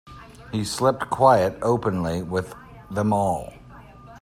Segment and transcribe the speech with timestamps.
[0.51, 2.55] He slept quite openly with
[2.89, 3.53] them all.